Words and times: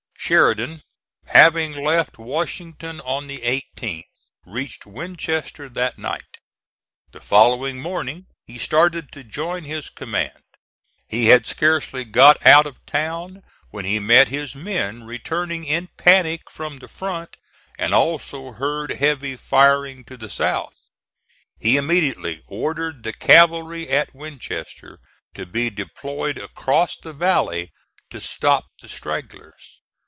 Sheridan 0.31 0.81
having 1.25 1.73
left 1.73 2.17
Washington 2.17 3.01
on 3.01 3.27
the 3.27 3.39
18th, 3.39 4.03
reached 4.45 4.85
Winchester 4.85 5.67
that 5.67 5.97
night. 5.97 6.37
The 7.11 7.19
following 7.19 7.81
morning 7.81 8.27
he 8.45 8.57
started 8.57 9.11
to 9.11 9.25
join 9.25 9.65
his 9.65 9.89
command. 9.89 10.41
He 11.05 11.25
had 11.25 11.45
scarcely 11.45 12.05
got 12.05 12.45
out 12.45 12.65
of 12.65 12.77
town, 12.85 13.43
when 13.71 13.83
he 13.83 13.99
met 13.99 14.29
his 14.29 14.55
men 14.55 15.03
returning 15.03 15.65
in 15.65 15.89
panic 15.97 16.49
from 16.49 16.77
the 16.77 16.87
front 16.87 17.35
and 17.77 17.93
also 17.93 18.53
heard 18.53 18.91
heavy 18.91 19.35
firing 19.35 20.05
to 20.05 20.15
the 20.15 20.29
south. 20.29 20.77
He 21.59 21.75
immediately 21.75 22.41
ordered 22.47 23.03
the 23.03 23.11
cavalry 23.11 23.89
at 23.89 24.15
Winchester 24.15 24.99
to 25.33 25.45
be 25.45 25.69
deployed 25.69 26.37
across 26.37 26.95
the 26.95 27.11
valley 27.11 27.73
to 28.11 28.21
stop 28.21 28.67
the 28.79 28.87
stragglers. 28.87 29.79